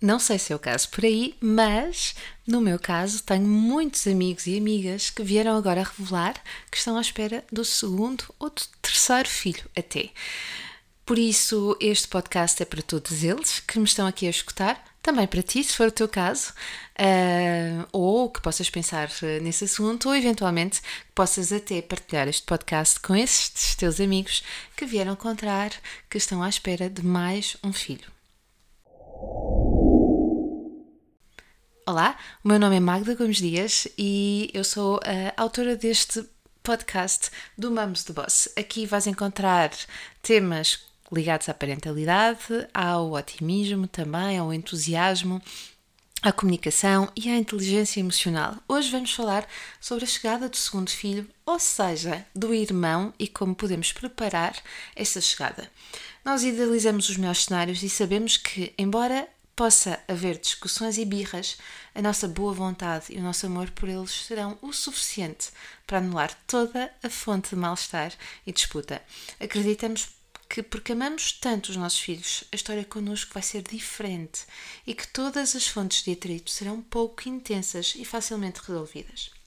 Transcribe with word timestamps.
Não 0.00 0.20
sei 0.20 0.38
se 0.38 0.52
é 0.52 0.56
o 0.56 0.60
caso 0.60 0.88
por 0.90 1.04
aí, 1.04 1.34
mas 1.40 2.14
no 2.46 2.60
meu 2.60 2.78
caso 2.78 3.22
tenho 3.24 3.46
muitos 3.46 4.06
amigos 4.06 4.46
e 4.46 4.56
amigas 4.56 5.10
que 5.10 5.24
vieram 5.24 5.56
agora 5.56 5.82
revelar 5.82 6.34
que 6.70 6.78
estão 6.78 6.96
à 6.96 7.00
espera 7.00 7.44
do 7.50 7.64
segundo 7.64 8.24
ou 8.38 8.48
do 8.48 8.62
terceiro 8.80 9.28
filho 9.28 9.64
até. 9.76 10.10
Por 11.04 11.18
isso, 11.18 11.76
este 11.80 12.06
podcast 12.06 12.62
é 12.62 12.66
para 12.66 12.82
todos 12.82 13.24
eles 13.24 13.58
que 13.60 13.78
me 13.78 13.86
estão 13.86 14.06
aqui 14.06 14.26
a 14.26 14.30
escutar, 14.30 14.84
também 15.02 15.26
para 15.26 15.42
ti, 15.42 15.64
se 15.64 15.72
for 15.72 15.88
o 15.88 15.92
teu 15.92 16.06
caso, 16.06 16.52
uh, 16.98 17.88
ou 17.90 18.30
que 18.30 18.42
possas 18.42 18.68
pensar 18.68 19.10
eh, 19.22 19.40
nesse 19.40 19.64
assunto, 19.64 20.10
ou 20.10 20.14
eventualmente 20.14 20.82
que 20.82 21.12
possas 21.14 21.50
até 21.50 21.80
partilhar 21.80 22.28
este 22.28 22.42
podcast 22.42 23.00
com 23.00 23.16
esses 23.16 23.74
teus 23.74 24.00
amigos 24.00 24.44
que 24.76 24.84
vieram 24.84 25.16
contar 25.16 25.70
que 26.10 26.18
estão 26.18 26.42
à 26.42 26.48
espera 26.48 26.90
de 26.90 27.02
mais 27.02 27.56
um 27.64 27.72
filho. 27.72 28.17
Olá, 31.88 32.18
o 32.44 32.48
meu 32.48 32.58
nome 32.58 32.76
é 32.76 32.80
Magda 32.80 33.14
Gomes 33.14 33.38
Dias 33.38 33.88
e 33.96 34.50
eu 34.52 34.62
sou 34.62 35.00
a 35.02 35.40
autora 35.42 35.74
deste 35.74 36.22
podcast 36.62 37.30
do 37.56 37.70
Mamos 37.70 38.04
de 38.04 38.12
Boss. 38.12 38.46
Aqui 38.58 38.84
vais 38.84 39.06
encontrar 39.06 39.70
temas 40.20 40.80
ligados 41.10 41.48
à 41.48 41.54
parentalidade, 41.54 42.68
ao 42.74 43.12
otimismo 43.12 43.86
também, 43.86 44.36
ao 44.36 44.52
entusiasmo, 44.52 45.40
à 46.20 46.30
comunicação 46.30 47.10
e 47.16 47.30
à 47.30 47.38
inteligência 47.38 48.00
emocional. 48.00 48.58
Hoje 48.68 48.90
vamos 48.90 49.14
falar 49.14 49.48
sobre 49.80 50.04
a 50.04 50.08
chegada 50.08 50.46
do 50.46 50.58
segundo 50.58 50.90
filho, 50.90 51.26
ou 51.46 51.58
seja, 51.58 52.22
do 52.34 52.52
irmão 52.52 53.14
e 53.18 53.26
como 53.26 53.54
podemos 53.54 53.92
preparar 53.92 54.54
essa 54.94 55.22
chegada. 55.22 55.72
Nós 56.22 56.42
idealizamos 56.42 57.08
os 57.08 57.16
melhores 57.16 57.44
cenários 57.44 57.82
e 57.82 57.88
sabemos 57.88 58.36
que, 58.36 58.74
embora 58.76 59.26
possa 59.58 59.98
haver 60.06 60.38
discussões 60.38 60.98
e 60.98 61.04
birras, 61.04 61.58
a 61.92 62.00
nossa 62.00 62.28
boa 62.28 62.52
vontade 62.52 63.06
e 63.12 63.18
o 63.18 63.20
nosso 63.20 63.44
amor 63.44 63.68
por 63.72 63.88
eles 63.88 64.12
serão 64.12 64.56
o 64.62 64.72
suficiente 64.72 65.50
para 65.84 65.98
anular 65.98 66.32
toda 66.46 66.94
a 67.02 67.10
fonte 67.10 67.50
de 67.50 67.56
mal-estar 67.56 68.12
e 68.46 68.52
disputa. 68.52 69.02
Acreditamos 69.40 70.10
que, 70.48 70.62
porque 70.62 70.92
amamos 70.92 71.32
tanto 71.32 71.70
os 71.70 71.76
nossos 71.76 71.98
filhos, 71.98 72.44
a 72.52 72.54
história 72.54 72.84
connosco 72.84 73.34
vai 73.34 73.42
ser 73.42 73.62
diferente 73.62 74.42
e 74.86 74.94
que 74.94 75.08
todas 75.08 75.56
as 75.56 75.66
fontes 75.66 76.04
de 76.04 76.12
atrito 76.12 76.52
serão 76.52 76.80
pouco 76.80 77.28
intensas 77.28 77.94
e 77.96 78.04
facilmente 78.04 78.60
resolvidas. 78.60 79.37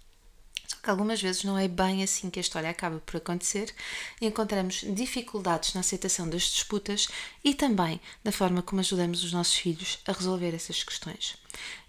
Que 0.81 0.89
algumas 0.89 1.21
vezes 1.21 1.43
não 1.43 1.57
é 1.57 1.67
bem 1.67 2.03
assim 2.03 2.29
que 2.29 2.39
a 2.39 2.41
história 2.41 2.69
acaba 2.69 2.99
por 2.99 3.17
acontecer 3.17 3.73
e 4.19 4.25
encontramos 4.25 4.83
dificuldades 4.95 5.73
na 5.73 5.81
aceitação 5.81 6.27
das 6.27 6.43
disputas 6.43 7.07
e 7.43 7.53
também 7.53 8.01
na 8.23 8.31
forma 8.31 8.61
como 8.61 8.81
ajudamos 8.81 9.23
os 9.23 9.31
nossos 9.31 9.55
filhos 9.55 9.99
a 10.07 10.11
resolver 10.11 10.55
essas 10.55 10.83
questões. 10.83 11.37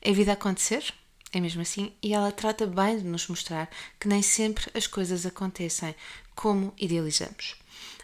É 0.01 0.13
vida 0.13 0.33
acontecer? 0.33 0.93
É 1.33 1.41
mesmo 1.41 1.63
assim, 1.63 1.95
e 2.03 2.13
ela 2.13 2.31
trata 2.31 2.67
bem 2.67 2.99
de 2.99 3.05
nos 3.05 3.27
mostrar 3.27 3.71
que 3.99 4.07
nem 4.07 4.21
sempre 4.21 4.71
as 4.75 4.87
coisas 4.87 5.25
acontecem 5.25 5.95
como 6.35 6.75
idealizamos. 6.79 7.57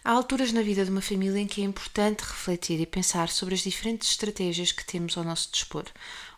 Há 0.03 0.11
alturas 0.11 0.51
na 0.51 0.63
vida 0.63 0.83
de 0.83 0.89
uma 0.89 1.01
família 1.01 1.39
em 1.39 1.45
que 1.45 1.61
é 1.61 1.65
importante 1.65 2.21
refletir 2.21 2.79
e 2.79 2.87
pensar 2.87 3.29
sobre 3.29 3.53
as 3.53 3.61
diferentes 3.61 4.09
estratégias 4.09 4.71
que 4.71 4.83
temos 4.83 5.15
ao 5.15 5.23
nosso 5.23 5.51
dispor. 5.51 5.85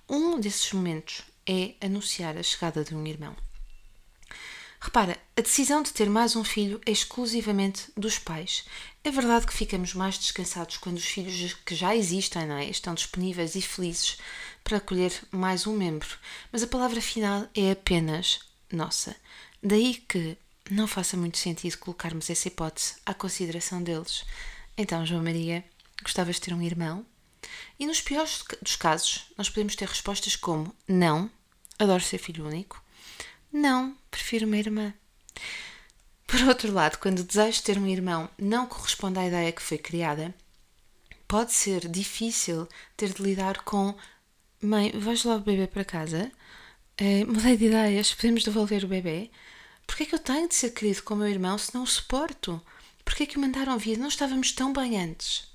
Um 0.09 0.37
desses 0.37 0.73
momentos 0.73 1.21
é 1.47 1.75
anunciar 1.79 2.37
a 2.37 2.43
chegada 2.43 2.83
de 2.83 2.93
um 2.93 3.07
irmão. 3.07 3.35
Repara, 4.83 5.15
a 5.37 5.41
decisão 5.41 5.83
de 5.83 5.93
ter 5.93 6.09
mais 6.09 6.35
um 6.35 6.43
filho 6.43 6.81
é 6.87 6.91
exclusivamente 6.91 7.91
dos 7.95 8.17
pais. 8.17 8.65
É 9.03 9.11
verdade 9.11 9.45
que 9.45 9.53
ficamos 9.53 9.93
mais 9.93 10.17
descansados 10.17 10.77
quando 10.77 10.97
os 10.97 11.05
filhos 11.05 11.53
que 11.53 11.75
já 11.75 11.95
existem 11.95 12.51
é? 12.51 12.65
estão 12.65 12.95
disponíveis 12.95 13.53
e 13.53 13.61
felizes 13.61 14.17
para 14.63 14.77
acolher 14.77 15.13
mais 15.29 15.67
um 15.67 15.77
membro, 15.77 16.09
mas 16.51 16.63
a 16.63 16.67
palavra 16.67 16.99
final 16.99 17.47
é 17.53 17.69
apenas 17.69 18.39
nossa. 18.73 19.15
Daí 19.61 20.03
que 20.09 20.35
não 20.71 20.87
faça 20.87 21.15
muito 21.15 21.37
sentido 21.37 21.77
colocarmos 21.77 22.27
essa 22.27 22.47
hipótese 22.47 22.95
à 23.05 23.13
consideração 23.13 23.83
deles. 23.83 24.25
Então, 24.75 25.05
João 25.05 25.23
Maria, 25.23 25.63
gostavas 26.01 26.37
de 26.37 26.41
ter 26.41 26.55
um 26.55 26.61
irmão? 26.61 27.05
E 27.79 27.85
nos 27.85 28.01
piores 28.01 28.43
dos 28.59 28.77
casos, 28.77 29.27
nós 29.37 29.47
podemos 29.47 29.75
ter 29.75 29.87
respostas 29.87 30.35
como: 30.35 30.75
Não, 30.87 31.29
adoro 31.77 32.03
ser 32.03 32.17
filho 32.17 32.47
único. 32.47 32.80
Não, 33.51 33.97
prefiro 34.09 34.45
uma 34.45 34.57
irmã. 34.57 34.93
Por 36.25 36.41
outro 36.47 36.71
lado, 36.71 36.97
quando 36.97 37.19
o 37.19 37.23
desejo 37.23 37.57
de 37.57 37.63
ter 37.63 37.77
um 37.77 37.87
irmão 37.87 38.29
não 38.37 38.65
corresponde 38.65 39.19
à 39.19 39.27
ideia 39.27 39.51
que 39.51 39.61
foi 39.61 39.77
criada, 39.77 40.33
pode 41.27 41.51
ser 41.51 41.89
difícil 41.89 42.67
ter 42.95 43.13
de 43.13 43.21
lidar 43.21 43.63
com: 43.63 43.93
Mãe, 44.61 44.91
vais 44.91 45.23
lá 45.25 45.35
o 45.35 45.39
bebê 45.41 45.67
para 45.67 45.83
casa? 45.83 46.31
Uh, 46.99 47.27
mudei 47.27 47.57
de 47.57 47.65
ideias, 47.65 48.13
podemos 48.13 48.43
devolver 48.43 48.85
o 48.85 48.87
bebê? 48.87 49.29
Porquê 49.85 50.03
é 50.03 50.05
que 50.05 50.15
eu 50.15 50.19
tenho 50.19 50.47
de 50.47 50.55
ser 50.55 50.69
querido 50.69 51.03
com 51.03 51.15
o 51.15 51.17
meu 51.17 51.27
irmão 51.27 51.57
se 51.57 51.73
não 51.75 51.83
o 51.83 51.87
suporto? 51.87 52.61
Porquê 53.03 53.23
é 53.23 53.25
que 53.25 53.37
o 53.37 53.41
mandaram 53.41 53.77
vir? 53.77 53.97
Não 53.97 54.07
estávamos 54.07 54.53
tão 54.53 54.71
bem 54.71 54.97
antes. 54.97 55.51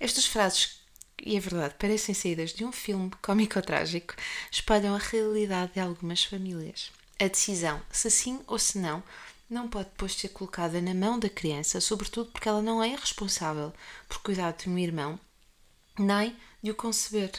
Estas 0.00 0.26
frases, 0.26 0.80
e 1.24 1.36
é 1.36 1.40
verdade, 1.40 1.74
parecem 1.78 2.14
saídas 2.14 2.52
de 2.52 2.64
um 2.64 2.72
filme 2.72 3.10
cómico-trágico, 3.22 4.14
espalham 4.50 4.94
a 4.94 4.98
realidade 4.98 5.74
de 5.74 5.80
algumas 5.80 6.24
famílias. 6.24 6.90
A 7.18 7.28
decisão, 7.28 7.80
se 7.90 8.10
sim 8.10 8.40
ou 8.46 8.58
se 8.58 8.78
não, 8.78 9.02
não 9.48 9.68
pode 9.68 9.88
depois 9.88 10.14
ser 10.14 10.28
colocada 10.28 10.82
na 10.82 10.92
mão 10.92 11.18
da 11.18 11.30
criança, 11.30 11.80
sobretudo 11.80 12.30
porque 12.30 12.46
ela 12.46 12.60
não 12.60 12.82
é 12.82 12.94
responsável 12.94 13.72
por 14.06 14.18
cuidar 14.18 14.52
de 14.52 14.68
um 14.68 14.78
irmão, 14.78 15.18
nem 15.98 16.36
de 16.62 16.70
o 16.70 16.74
conceber. 16.74 17.30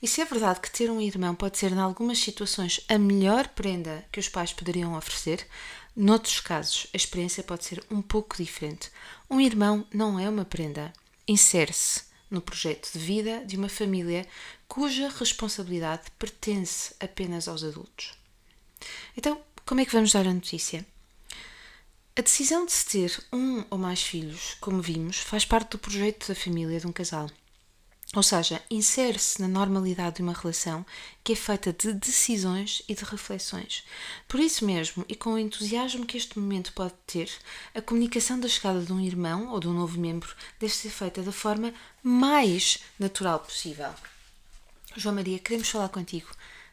E 0.00 0.08
se 0.08 0.22
é 0.22 0.24
verdade 0.24 0.60
que 0.60 0.70
ter 0.70 0.90
um 0.90 1.00
irmão 1.00 1.34
pode 1.34 1.58
ser, 1.58 1.72
em 1.72 1.78
algumas 1.78 2.18
situações, 2.18 2.80
a 2.88 2.98
melhor 2.98 3.48
prenda 3.48 4.02
que 4.10 4.18
os 4.20 4.30
pais 4.30 4.52
poderiam 4.52 4.96
oferecer, 4.96 5.46
noutros 5.94 6.40
casos 6.40 6.86
a 6.94 6.96
experiência 6.96 7.42
pode 7.42 7.66
ser 7.66 7.84
um 7.90 8.00
pouco 8.00 8.36
diferente. 8.36 8.90
Um 9.28 9.40
irmão 9.40 9.86
não 9.92 10.18
é 10.18 10.26
uma 10.26 10.46
prenda, 10.46 10.90
insere-se 11.28 12.04
no 12.30 12.40
projeto 12.40 12.90
de 12.92 12.98
vida 12.98 13.44
de 13.44 13.58
uma 13.58 13.68
família 13.68 14.26
cuja 14.66 15.10
responsabilidade 15.10 16.10
pertence 16.18 16.94
apenas 16.98 17.46
aos 17.46 17.62
adultos. 17.62 18.21
Então, 19.16 19.40
como 19.64 19.80
é 19.80 19.84
que 19.84 19.92
vamos 19.92 20.12
dar 20.12 20.26
a 20.26 20.34
notícia? 20.34 20.86
A 22.14 22.20
decisão 22.20 22.66
de 22.66 22.72
se 22.72 22.86
ter 22.86 23.24
um 23.32 23.64
ou 23.70 23.78
mais 23.78 24.02
filhos, 24.02 24.56
como 24.60 24.82
vimos, 24.82 25.18
faz 25.18 25.44
parte 25.44 25.70
do 25.70 25.78
projeto 25.78 26.28
da 26.28 26.34
família 26.34 26.78
de 26.78 26.86
um 26.86 26.92
casal. 26.92 27.30
Ou 28.14 28.22
seja, 28.22 28.62
insere-se 28.70 29.40
na 29.40 29.48
normalidade 29.48 30.16
de 30.16 30.22
uma 30.22 30.34
relação 30.34 30.84
que 31.24 31.32
é 31.32 31.36
feita 31.36 31.72
de 31.72 31.94
decisões 31.94 32.82
e 32.86 32.94
de 32.94 33.04
reflexões. 33.04 33.84
Por 34.28 34.38
isso 34.38 34.66
mesmo, 34.66 35.06
e 35.08 35.16
com 35.16 35.30
o 35.30 35.38
entusiasmo 35.38 36.04
que 36.04 36.18
este 36.18 36.38
momento 36.38 36.74
pode 36.74 36.92
ter, 37.06 37.30
a 37.74 37.80
comunicação 37.80 38.38
da 38.38 38.48
chegada 38.48 38.82
de 38.82 38.92
um 38.92 39.00
irmão 39.00 39.48
ou 39.48 39.58
de 39.58 39.68
um 39.68 39.72
novo 39.72 39.98
membro 39.98 40.34
deve 40.60 40.74
ser 40.74 40.90
feita 40.90 41.22
da 41.22 41.32
forma 41.32 41.72
mais 42.02 42.80
natural 42.98 43.40
possível. 43.40 43.94
João 44.94 45.14
Maria, 45.14 45.38
queremos 45.38 45.70
falar 45.70 45.88
contigo. 45.88 46.28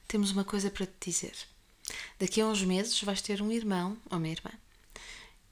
Temos 0.09 0.31
uma 0.31 0.43
coisa 0.43 0.69
para 0.69 0.85
te 0.85 1.09
dizer. 1.09 1.33
Daqui 2.19 2.41
a 2.41 2.45
uns 2.45 2.63
meses 2.63 3.01
vais 3.01 3.21
ter 3.21 3.41
um 3.41 3.51
irmão 3.51 3.97
ou 4.09 4.17
uma 4.17 4.27
irmã. 4.27 4.51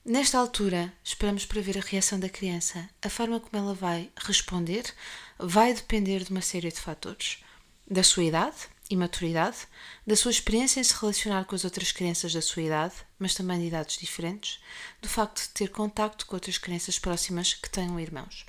Nesta 0.06 0.38
altura, 0.38 0.94
esperamos 1.04 1.46
para 1.46 1.62
ver 1.62 1.78
a 1.78 1.82
reação 1.82 2.18
da 2.18 2.30
criança. 2.30 2.90
A 3.02 3.10
forma 3.10 3.42
como 3.42 3.62
ela 3.62 3.74
vai 3.74 4.10
responder 4.16 4.86
vai 5.38 5.74
depender 5.74 6.24
de 6.24 6.32
uma 6.32 6.42
série 6.42 6.72
de 6.72 6.80
fatores: 6.80 7.40
da 7.86 8.04
sua 8.04 8.24
idade 8.24 8.56
e 8.90 8.96
maturidade, 8.96 9.68
da 10.06 10.16
sua 10.16 10.32
experiência 10.32 10.80
em 10.80 10.84
se 10.84 10.96
relacionar 10.98 11.44
com 11.44 11.56
as 11.56 11.66
outras 11.66 11.92
crianças 11.92 12.34
da 12.34 12.42
sua 12.42 12.64
idade, 12.64 12.96
mas 13.20 13.34
também 13.36 13.60
de 13.60 13.68
idades 13.68 13.98
diferentes, 13.98 14.60
do 15.02 15.10
facto 15.10 15.42
de 15.42 15.50
ter 15.50 15.70
contacto 15.70 16.26
com 16.26 16.38
outras 16.38 16.58
crianças 16.58 16.98
próximas 16.98 17.54
que 17.54 17.70
tenham 17.70 18.00
irmãos. 18.00 18.46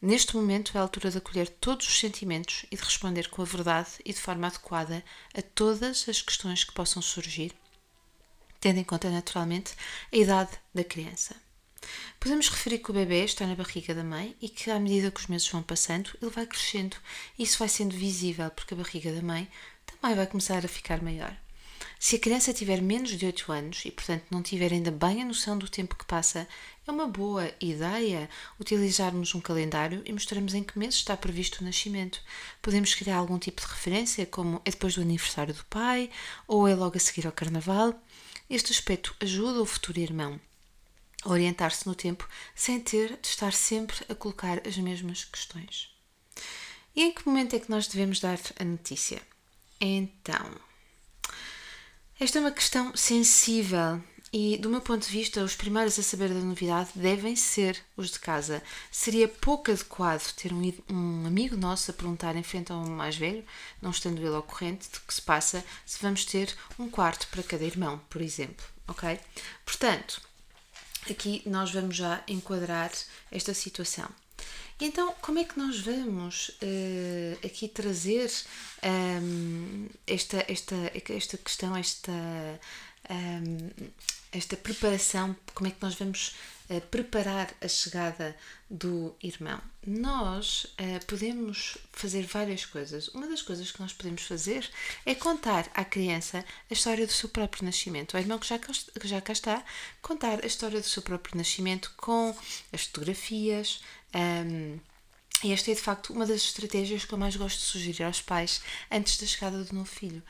Neste 0.00 0.36
momento 0.36 0.72
é 0.74 0.78
a 0.78 0.82
altura 0.82 1.10
de 1.10 1.18
acolher 1.18 1.48
todos 1.48 1.86
os 1.88 1.98
sentimentos 1.98 2.66
e 2.70 2.76
de 2.76 2.82
responder 2.82 3.28
com 3.28 3.42
a 3.42 3.46
verdade 3.46 3.90
e 4.04 4.12
de 4.12 4.20
forma 4.20 4.46
adequada 4.46 5.04
a 5.34 5.42
todas 5.42 6.08
as 6.08 6.20
questões 6.20 6.64
que 6.64 6.72
possam 6.72 7.00
surgir 7.00 7.54
tendo 8.66 8.80
em 8.80 8.84
conta 8.84 9.08
naturalmente 9.10 9.74
a 10.12 10.16
idade 10.16 10.50
da 10.74 10.82
criança. 10.82 11.36
Podemos 12.18 12.48
referir 12.48 12.78
que 12.78 12.90
o 12.90 12.94
bebê 12.94 13.24
está 13.24 13.46
na 13.46 13.54
barriga 13.54 13.94
da 13.94 14.02
mãe 14.02 14.34
e 14.40 14.48
que, 14.48 14.70
à 14.70 14.80
medida 14.80 15.10
que 15.10 15.20
os 15.20 15.28
meses 15.28 15.48
vão 15.48 15.62
passando, 15.62 16.10
ele 16.20 16.32
vai 16.32 16.46
crescendo 16.46 16.96
e 17.38 17.44
isso 17.44 17.58
vai 17.58 17.68
sendo 17.68 17.96
visível 17.96 18.50
porque 18.50 18.74
a 18.74 18.76
barriga 18.76 19.12
da 19.12 19.22
mãe 19.22 19.48
também 19.86 20.16
vai 20.16 20.26
começar 20.26 20.64
a 20.64 20.68
ficar 20.68 21.00
maior. 21.00 21.36
Se 21.98 22.16
a 22.16 22.18
criança 22.18 22.52
tiver 22.52 22.82
menos 22.82 23.10
de 23.10 23.24
8 23.24 23.52
anos 23.52 23.84
e, 23.84 23.90
portanto, 23.90 24.24
não 24.30 24.42
tiver 24.42 24.72
ainda 24.72 24.90
bem 24.90 25.22
a 25.22 25.24
noção 25.24 25.56
do 25.56 25.68
tempo 25.68 25.94
que 25.94 26.04
passa, 26.04 26.48
é 26.86 26.92
uma 26.92 27.08
boa 27.08 27.52
ideia 27.60 28.30
utilizarmos 28.60 29.34
um 29.34 29.40
calendário 29.40 30.02
e 30.04 30.12
mostrarmos 30.12 30.54
em 30.54 30.62
que 30.62 30.78
mês 30.78 30.94
está 30.94 31.16
previsto 31.16 31.60
o 31.60 31.64
nascimento. 31.64 32.20
Podemos 32.62 32.94
criar 32.94 33.16
algum 33.16 33.38
tipo 33.38 33.60
de 33.60 33.66
referência, 33.66 34.24
como 34.24 34.62
é 34.64 34.70
depois 34.70 34.94
do 34.94 35.02
aniversário 35.02 35.52
do 35.52 35.64
pai 35.64 36.08
ou 36.46 36.68
é 36.68 36.74
logo 36.74 36.96
a 36.96 37.00
seguir 37.00 37.26
ao 37.26 37.32
carnaval. 37.32 38.00
Este 38.48 38.70
aspecto 38.70 39.16
ajuda 39.20 39.60
o 39.60 39.66
futuro 39.66 39.98
irmão 39.98 40.40
a 41.24 41.30
orientar-se 41.30 41.86
no 41.88 41.94
tempo 41.94 42.28
sem 42.54 42.78
ter 42.78 43.18
de 43.20 43.26
estar 43.26 43.52
sempre 43.52 43.96
a 44.08 44.14
colocar 44.14 44.64
as 44.66 44.76
mesmas 44.76 45.24
questões. 45.24 45.90
E 46.94 47.02
em 47.02 47.12
que 47.12 47.26
momento 47.26 47.56
é 47.56 47.58
que 47.58 47.70
nós 47.70 47.88
devemos 47.88 48.20
dar 48.20 48.38
a 48.60 48.64
notícia? 48.64 49.20
Então, 49.80 50.52
esta 52.20 52.38
é 52.38 52.40
uma 52.40 52.52
questão 52.52 52.96
sensível 52.96 54.00
e, 54.38 54.58
do 54.58 54.68
meu 54.68 54.82
ponto 54.82 55.06
de 55.06 55.10
vista, 55.10 55.42
os 55.42 55.56
primeiros 55.56 55.98
a 55.98 56.02
saber 56.02 56.28
da 56.28 56.40
novidade 56.40 56.90
devem 56.94 57.34
ser 57.34 57.82
os 57.96 58.10
de 58.10 58.18
casa. 58.18 58.62
Seria 58.92 59.26
pouco 59.26 59.70
adequado 59.70 60.30
ter 60.34 60.52
um, 60.52 60.60
um 60.90 61.26
amigo 61.26 61.56
nosso 61.56 61.90
a 61.90 61.94
perguntar 61.94 62.36
em 62.36 62.42
frente 62.42 62.70
a 62.70 62.76
um 62.76 62.90
mais 62.90 63.16
velho, 63.16 63.42
não 63.80 63.90
estando 63.90 64.18
ele 64.18 64.36
ao 64.36 64.42
corrente 64.42 64.90
do 64.90 65.00
que 65.00 65.14
se 65.14 65.22
passa, 65.22 65.64
se 65.86 66.02
vamos 66.02 66.26
ter 66.26 66.54
um 66.78 66.86
quarto 66.90 67.26
para 67.28 67.42
cada 67.42 67.64
irmão, 67.64 67.98
por 68.10 68.20
exemplo. 68.20 68.62
Ok? 68.86 69.18
Portanto, 69.64 70.20
aqui 71.10 71.40
nós 71.46 71.72
vamos 71.72 71.96
já 71.96 72.22
enquadrar 72.28 72.92
esta 73.32 73.54
situação. 73.54 74.06
Então, 74.78 75.14
como 75.22 75.38
é 75.38 75.44
que 75.44 75.58
nós 75.58 75.80
vamos 75.80 76.50
uh, 76.50 77.46
aqui 77.46 77.68
trazer 77.68 78.30
um, 78.82 79.86
ehm, 79.86 79.86
esta, 80.06 80.44
esta, 80.46 80.76
esta 81.08 81.38
questão, 81.38 81.74
esta, 81.74 82.12
um, 83.10 83.88
esta 84.32 84.56
preparação, 84.56 85.34
como 85.54 85.68
é 85.68 85.70
que 85.70 85.82
nós 85.82 85.94
vamos 85.94 86.34
uh, 86.68 86.80
preparar 86.82 87.54
a 87.60 87.68
chegada 87.68 88.36
do 88.68 89.14
irmão? 89.22 89.60
Nós 89.86 90.64
uh, 90.64 91.04
podemos 91.06 91.78
fazer 91.92 92.26
várias 92.26 92.64
coisas. 92.64 93.08
Uma 93.08 93.28
das 93.28 93.42
coisas 93.42 93.70
que 93.70 93.80
nós 93.80 93.92
podemos 93.92 94.22
fazer 94.22 94.68
é 95.04 95.14
contar 95.14 95.70
à 95.74 95.84
criança 95.84 96.44
a 96.70 96.74
história 96.74 97.06
do 97.06 97.12
seu 97.12 97.28
próprio 97.28 97.64
nascimento. 97.64 98.14
O 98.14 98.18
irmão 98.18 98.38
que 98.38 98.46
já, 98.46 98.58
que 98.58 99.08
já 99.08 99.20
cá 99.20 99.32
está, 99.32 99.64
contar 100.02 100.44
a 100.44 100.46
história 100.46 100.80
do 100.80 100.86
seu 100.86 101.02
próprio 101.02 101.36
nascimento 101.36 101.92
com 101.96 102.36
as 102.72 102.84
fotografias, 102.84 103.80
um, 104.14 104.78
e 105.44 105.52
esta 105.52 105.70
é 105.70 105.74
de 105.74 105.80
facto 105.80 106.12
uma 106.12 106.26
das 106.26 106.42
estratégias 106.42 107.04
que 107.04 107.12
eu 107.12 107.18
mais 107.18 107.36
gosto 107.36 107.58
de 107.58 107.64
sugerir 107.64 108.02
aos 108.04 108.22
pais 108.22 108.60
antes 108.90 109.18
da 109.18 109.26
chegada 109.26 109.62
do 109.62 109.74
novo 109.74 109.88
filho. 109.88 110.22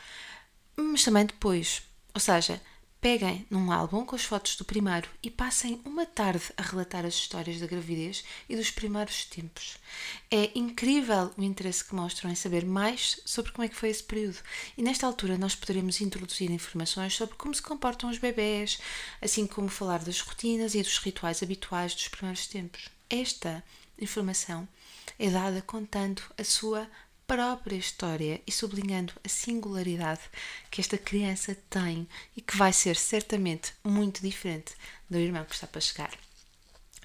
Mas 0.77 1.05
também 1.05 1.25
depois. 1.25 1.83
Ou 2.17 2.21
seja, 2.21 2.63
peguem 2.99 3.47
num 3.51 3.71
álbum 3.71 4.03
com 4.03 4.17
as 4.17 4.25
fotos 4.25 4.57
do 4.57 4.65
primeiro 4.65 5.07
e 5.23 5.31
passem 5.31 5.83
uma 5.85 6.07
tarde 6.07 6.51
a 6.57 6.63
relatar 6.63 7.05
as 7.05 7.13
histórias 7.13 7.61
da 7.61 7.67
gravidez 7.67 8.25
e 8.49 8.57
dos 8.57 8.71
primeiros 8.71 9.27
tempos. 9.27 9.77
É 10.31 10.51
incrível 10.55 11.31
o 11.37 11.43
interesse 11.43 11.85
que 11.85 11.95
mostram 11.95 12.31
em 12.31 12.35
saber 12.35 12.65
mais 12.65 13.21
sobre 13.27 13.53
como 13.53 13.67
é 13.67 13.69
que 13.69 13.77
foi 13.77 13.91
esse 13.91 14.03
período. 14.03 14.39
E 14.79 14.83
nesta 14.83 15.07
altura 15.07 15.37
nós 15.37 15.55
poderemos 15.55 16.01
introduzir 16.01 16.51
informações 16.51 17.15
sobre 17.15 17.37
como 17.37 17.55
se 17.55 17.61
comportam 17.61 18.09
os 18.09 18.17
bebés, 18.17 18.79
assim 19.21 19.47
como 19.47 19.69
falar 19.69 19.99
das 19.99 20.21
rotinas 20.21 20.75
e 20.75 20.83
dos 20.83 20.97
rituais 20.97 21.43
habituais 21.43 21.95
dos 21.95 22.09
primeiros 22.09 22.47
tempos. 22.47 22.89
Esta 23.11 23.63
informação 23.99 24.67
é 25.19 25.29
dada 25.29 25.61
contando 25.61 26.23
a 26.39 26.45
sua 26.45 26.89
própria 27.27 27.77
história 27.77 28.41
e 28.47 28.53
sublinhando 28.53 29.13
a 29.25 29.29
singularidade 29.29 30.23
que 30.71 30.81
esta 30.81 30.97
criança 30.97 31.57
tem 31.69 32.09
e 32.37 32.41
que 32.41 32.57
vai 32.57 32.73
ser 32.73 32.97
certamente 32.97 33.73
muito 33.85 34.23
diferente 34.23 34.75
do 35.11 35.19
irmão 35.19 35.45
que 35.45 35.55
está 35.55 35.67
para 35.67 35.81
chegar. 35.81 36.13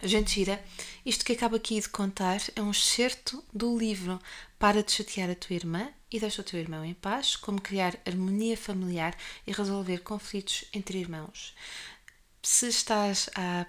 Gente 0.03 0.33
gira, 0.33 0.63
isto 1.05 1.23
que 1.23 1.33
acabo 1.33 1.55
aqui 1.55 1.79
de 1.79 1.87
contar 1.87 2.41
é 2.55 2.61
um 2.61 2.71
excerto 2.71 3.43
do 3.53 3.77
livro 3.77 4.19
Para 4.57 4.81
de 4.81 4.91
chatear 4.91 5.29
a 5.29 5.35
tua 5.35 5.55
irmã 5.55 5.89
e 6.11 6.19
deixa 6.19 6.41
o 6.41 6.45
teu 6.45 6.59
irmão 6.59 6.83
em 6.83 6.93
paz, 6.93 7.35
como 7.35 7.61
criar 7.61 7.97
harmonia 8.05 8.57
familiar 8.57 9.15
e 9.45 9.51
resolver 9.51 9.99
conflitos 9.99 10.65
entre 10.73 10.97
irmãos. 10.97 11.55
Se 12.41 12.67
estás 12.67 13.29
a 13.35 13.67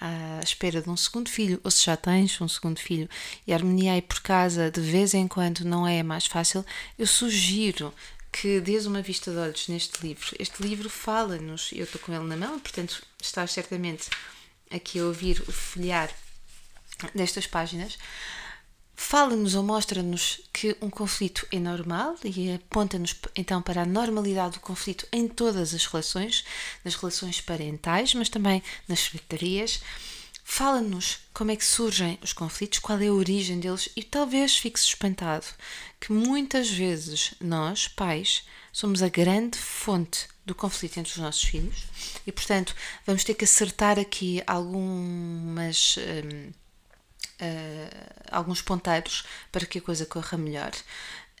à 0.00 0.40
espera 0.42 0.82
de 0.82 0.90
um 0.90 0.96
segundo 0.96 1.30
filho, 1.30 1.60
ou 1.64 1.70
se 1.70 1.84
já 1.84 1.96
tens 1.96 2.40
um 2.40 2.48
segundo 2.48 2.78
filho 2.78 3.08
e 3.46 3.52
harmonia 3.52 3.92
aí 3.92 4.02
por 4.02 4.20
casa 4.20 4.70
de 4.70 4.80
vez 4.80 5.14
em 5.14 5.26
quando 5.26 5.64
não 5.64 5.86
é 5.86 6.02
mais 6.02 6.26
fácil, 6.26 6.64
eu 6.98 7.06
sugiro 7.06 7.92
que 8.30 8.60
dês 8.60 8.84
uma 8.84 9.00
vista 9.00 9.30
de 9.30 9.38
olhos 9.38 9.68
neste 9.68 10.06
livro. 10.06 10.36
Este 10.38 10.62
livro 10.62 10.90
fala-nos, 10.90 11.70
eu 11.72 11.84
estou 11.84 12.00
com 12.00 12.12
ele 12.12 12.24
na 12.24 12.36
mão, 12.36 12.60
portanto 12.60 13.02
estás 13.20 13.52
certamente 13.52 14.10
aqui 14.70 14.98
a 14.98 15.04
ouvir 15.04 15.42
o 15.48 15.52
folhear 15.52 16.10
destas 17.14 17.46
páginas 17.46 17.98
fala-nos 18.96 19.54
ou 19.54 19.62
mostra-nos 19.62 20.40
que 20.52 20.74
um 20.80 20.88
conflito 20.88 21.46
é 21.52 21.60
normal 21.60 22.16
e 22.24 22.52
aponta-nos 22.54 23.14
então 23.36 23.60
para 23.60 23.82
a 23.82 23.86
normalidade 23.86 24.54
do 24.54 24.60
conflito 24.60 25.06
em 25.12 25.28
todas 25.28 25.74
as 25.74 25.84
relações, 25.84 26.44
nas 26.82 26.94
relações 26.94 27.40
parentais, 27.40 28.14
mas 28.14 28.30
também 28.30 28.62
nas 28.88 29.00
secretarias. 29.00 29.82
Fala-nos 30.42 31.18
como 31.34 31.50
é 31.50 31.56
que 31.56 31.64
surgem 31.64 32.18
os 32.22 32.32
conflitos, 32.32 32.78
qual 32.78 32.98
é 33.00 33.08
a 33.08 33.12
origem 33.12 33.60
deles 33.60 33.90
e 33.94 34.02
talvez 34.02 34.56
fique-se 34.56 34.86
espantado 34.86 35.46
que 36.00 36.12
muitas 36.12 36.70
vezes 36.70 37.34
nós, 37.40 37.88
pais, 37.88 38.44
somos 38.72 39.02
a 39.02 39.08
grande 39.08 39.58
fonte 39.58 40.26
do 40.46 40.54
conflito 40.54 40.98
entre 40.98 41.12
os 41.12 41.18
nossos 41.18 41.42
filhos 41.42 41.84
e, 42.26 42.32
portanto, 42.32 42.74
vamos 43.04 43.24
ter 43.24 43.34
que 43.34 43.44
acertar 43.44 43.98
aqui 43.98 44.42
algumas. 44.46 45.96
Hum, 45.98 46.52
uh, 47.40 48.24
alguns 48.30 48.62
ponteiros 48.62 49.24
para 49.50 49.66
que 49.66 49.78
a 49.78 49.82
coisa 49.82 50.06
corra 50.06 50.38
melhor. 50.38 50.72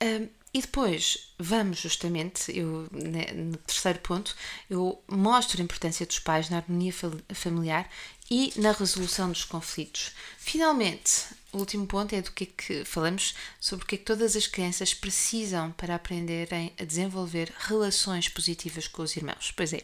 Uh, 0.02 0.28
e 0.56 0.62
depois 0.62 1.34
vamos 1.38 1.80
justamente, 1.80 2.56
eu, 2.56 2.88
né, 2.90 3.26
no 3.34 3.58
terceiro 3.58 3.98
ponto, 3.98 4.34
eu 4.70 5.02
mostro 5.06 5.60
a 5.60 5.64
importância 5.64 6.06
dos 6.06 6.18
pais 6.18 6.48
na 6.48 6.56
harmonia 6.56 6.94
familiar 7.34 7.86
e 8.30 8.54
na 8.56 8.72
resolução 8.72 9.28
dos 9.28 9.44
conflitos. 9.44 10.12
Finalmente, 10.38 11.26
o 11.52 11.58
último 11.58 11.86
ponto 11.86 12.14
é 12.14 12.22
do 12.22 12.30
que 12.32 12.44
é 12.44 12.46
que 12.46 12.84
falamos 12.86 13.34
sobre 13.60 13.84
o 13.84 13.86
que 13.86 13.96
é 13.96 13.98
que 13.98 14.04
todas 14.04 14.34
as 14.34 14.46
crianças 14.46 14.94
precisam 14.94 15.72
para 15.72 15.94
aprenderem 15.94 16.72
a 16.80 16.84
desenvolver 16.84 17.52
relações 17.58 18.26
positivas 18.26 18.88
com 18.88 19.02
os 19.02 19.14
irmãos. 19.14 19.52
Pois 19.54 19.74
é, 19.74 19.82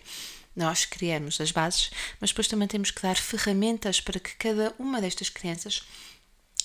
nós 0.54 0.84
criamos 0.84 1.40
as 1.40 1.50
bases, 1.50 1.90
mas 2.20 2.30
depois 2.30 2.48
também 2.48 2.68
temos 2.68 2.90
que 2.90 3.02
dar 3.02 3.16
ferramentas 3.16 4.00
para 4.00 4.20
que 4.20 4.36
cada 4.36 4.74
uma 4.78 5.00
destas 5.00 5.28
crianças 5.28 5.82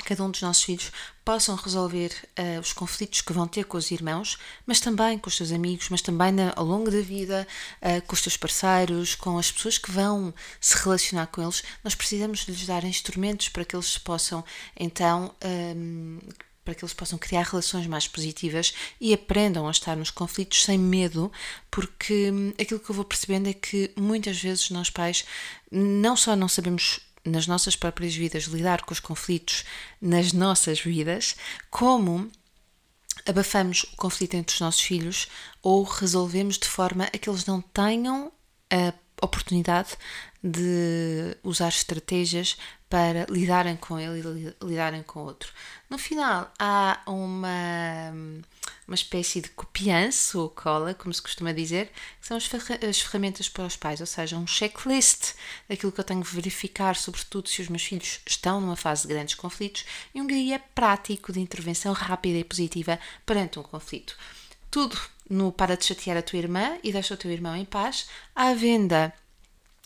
cada 0.05 0.23
um 0.23 0.31
dos 0.31 0.41
nossos 0.41 0.63
filhos 0.63 0.91
possam 1.25 1.55
resolver 1.55 2.11
uh, 2.39 2.59
os 2.61 2.71
conflitos 2.71 3.21
que 3.21 3.33
vão 3.33 3.47
ter 3.47 3.65
com 3.65 3.77
os 3.77 3.91
irmãos, 3.91 4.37
mas 4.65 4.79
também 4.79 5.17
com 5.17 5.27
os 5.27 5.35
seus 5.35 5.51
amigos, 5.51 5.89
mas 5.89 6.01
também 6.01 6.31
na, 6.31 6.53
ao 6.55 6.63
longo 6.63 6.89
da 6.89 7.01
vida, 7.01 7.45
uh, 7.81 8.01
com 8.07 8.13
os 8.13 8.21
seus 8.21 8.37
parceiros, 8.37 9.15
com 9.15 9.37
as 9.37 9.51
pessoas 9.51 9.77
que 9.77 9.91
vão 9.91 10.33
se 10.61 10.77
relacionar 10.77 11.27
com 11.27 11.41
eles. 11.41 11.63
Nós 11.83 11.95
precisamos 11.95 12.41
lhes 12.41 12.65
dar 12.65 12.83
instrumentos 12.83 13.49
para 13.49 13.65
que 13.65 13.75
eles 13.75 13.97
possam, 13.97 14.43
então, 14.79 15.35
ehm, 15.41 16.19
para 16.67 16.75
que 16.75 16.83
eles 16.83 16.93
possam 16.93 17.17
criar 17.17 17.43
relações 17.43 17.87
mais 17.87 18.09
positivas 18.09 18.73
e 18.99 19.13
aprendam 19.13 19.69
a 19.69 19.71
estar 19.71 19.95
nos 19.95 20.11
conflitos 20.11 20.65
sem 20.65 20.77
medo, 20.77 21.31
porque 21.71 22.29
hum, 22.29 22.53
aquilo 22.59 22.81
que 22.81 22.89
eu 22.89 22.95
vou 22.95 23.05
percebendo 23.05 23.47
é 23.47 23.53
que 23.53 23.89
muitas 23.95 24.37
vezes 24.37 24.69
nós 24.69 24.89
pais 24.89 25.23
não 25.71 26.17
só 26.17 26.35
não 26.35 26.49
sabemos 26.49 26.99
nas 27.23 27.47
nossas 27.47 27.77
próprias 27.77 28.13
vidas 28.13 28.43
lidar 28.43 28.81
com 28.81 28.91
os 28.91 28.99
conflitos 28.99 29.63
nas 30.01 30.33
nossas 30.33 30.81
vidas, 30.81 31.37
como 31.71 32.29
abafamos 33.25 33.83
o 33.83 33.95
conflito 33.95 34.33
entre 34.33 34.53
os 34.53 34.59
nossos 34.59 34.81
filhos 34.81 35.29
ou 35.63 35.83
resolvemos 35.83 36.57
de 36.57 36.67
forma 36.67 37.05
a 37.05 37.17
que 37.17 37.29
eles 37.29 37.45
não 37.45 37.61
tenham 37.61 38.29
a 38.69 38.93
oportunidade 39.25 39.91
de 40.43 41.37
usar 41.43 41.69
estratégias 41.69 42.57
para 42.89 43.25
lidarem 43.29 43.75
com 43.75 43.99
ele 43.99 44.55
e 44.61 44.65
lidarem 44.65 45.03
com 45.03 45.19
o 45.19 45.25
outro. 45.25 45.51
No 45.89 45.97
final, 45.97 46.51
há 46.57 47.01
uma, 47.05 48.13
uma 48.87 48.95
espécie 48.95 49.41
de 49.41 49.49
copiança 49.49 50.37
ou 50.39 50.49
cola, 50.49 50.93
como 50.93 51.13
se 51.13 51.21
costuma 51.21 51.51
dizer, 51.51 51.91
que 52.21 52.27
são 52.27 52.37
as, 52.37 52.49
as 52.87 53.01
ferramentas 53.01 53.49
para 53.49 53.65
os 53.65 53.75
pais, 53.75 53.99
ou 53.99 54.05
seja, 54.05 54.37
um 54.37 54.47
checklist 54.47 55.33
daquilo 55.67 55.91
que 55.91 55.99
eu 55.99 56.03
tenho 56.03 56.23
que 56.23 56.33
verificar, 56.33 56.95
sobretudo 56.95 57.49
se 57.49 57.61
os 57.61 57.67
meus 57.67 57.83
filhos 57.83 58.21
estão 58.25 58.61
numa 58.61 58.77
fase 58.77 59.05
de 59.05 59.13
grandes 59.13 59.35
conflitos, 59.35 59.85
e 60.15 60.21
um 60.21 60.27
guia 60.27 60.59
prático 60.73 61.33
de 61.33 61.41
intervenção 61.41 61.91
rápida 61.91 62.37
e 62.37 62.43
positiva 62.43 62.97
perante 63.25 63.59
um 63.59 63.63
conflito. 63.63 64.17
Tudo 64.71 64.97
no 65.29 65.51
Para 65.51 65.75
de 65.75 65.85
Chatear 65.85 66.17
a 66.17 66.21
Tua 66.21 66.39
Irmã 66.39 66.77
e 66.83 66.93
Deixa 66.93 67.13
o 67.13 67.17
Teu 67.17 67.31
Irmão 67.31 67.55
em 67.55 67.65
Paz, 67.65 68.07
à 68.33 68.53
venda 68.53 69.13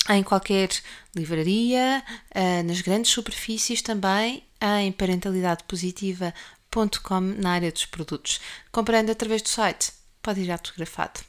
em 0.10 0.24
qualquer 0.24 0.70
livraria, 1.16 2.04
eh, 2.32 2.64
nas 2.64 2.82
grandes 2.82 3.12
superfícies 3.12 3.82
também, 3.82 4.44
em 4.62 4.92
parentalidadepositiva.com 4.92 7.20
na 7.20 7.52
área 7.52 7.72
dos 7.72 7.86
produtos. 7.86 8.40
Comprando 8.72 9.10
através 9.10 9.42
do 9.42 9.50
site, 9.50 9.92
pode 10.22 10.42
ir 10.42 10.52
autografado. 10.52 11.20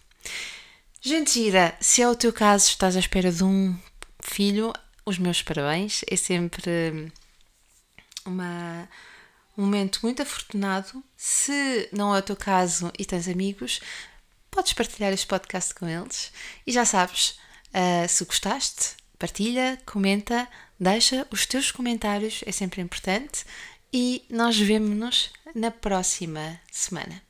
Gente 1.00 1.32
gira, 1.32 1.76
se 1.80 2.00
é 2.00 2.08
o 2.08 2.14
teu 2.14 2.32
caso, 2.32 2.68
estás 2.68 2.96
à 2.96 3.00
espera 3.00 3.32
de 3.32 3.42
um 3.42 3.76
filho, 4.20 4.72
os 5.04 5.18
meus 5.18 5.42
parabéns. 5.42 6.02
É 6.08 6.16
sempre 6.16 7.12
uma, 8.24 8.88
um 9.58 9.64
momento 9.64 9.98
muito 10.02 10.22
afortunado. 10.22 11.02
Se 11.16 11.88
não 11.92 12.14
é 12.14 12.20
o 12.20 12.22
teu 12.22 12.36
caso 12.36 12.92
e 12.98 13.04
tens 13.04 13.26
amigos, 13.26 13.80
podes 14.50 14.74
partilhar 14.74 15.12
este 15.12 15.26
podcast 15.26 15.74
com 15.74 15.88
eles. 15.88 16.30
E 16.66 16.72
já 16.72 16.84
sabes, 16.84 17.36
Uh, 17.74 18.08
se 18.08 18.24
gostaste, 18.24 18.96
partilha, 19.18 19.78
comenta, 19.86 20.48
deixa 20.78 21.26
os 21.30 21.46
teus 21.46 21.70
comentários, 21.70 22.42
é 22.46 22.52
sempre 22.52 22.82
importante. 22.82 23.44
e 23.92 24.24
nós 24.30 24.58
vemo-nos 24.58 25.30
na 25.54 25.70
próxima 25.70 26.58
semana. 26.70 27.22